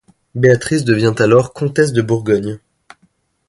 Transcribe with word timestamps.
Béatrice 0.33 0.83
devient 0.83 1.13
alors 1.19 1.53
comtesse 1.53 1.93
de 1.93 2.01
Bourgogne. 2.01 2.57